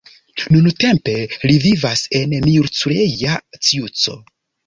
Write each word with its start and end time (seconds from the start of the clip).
Nuntempe 0.53 1.13
li 1.51 1.57
vivas 1.65 2.01
en 2.21 2.33
Miercurea 2.47 3.37
Ciuc. 3.69 4.09